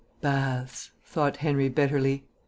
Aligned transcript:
Baths, 0.19 0.89
thought 1.03 1.37
Henry 1.37 1.69
bitterly. 1.69 2.23